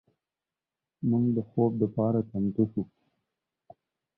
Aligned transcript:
موږ 1.09 1.25
د 1.37 1.39
خوب 1.49 1.71
لپاره 1.83 2.19
چمتو 2.29 2.63
شو. 2.71 2.83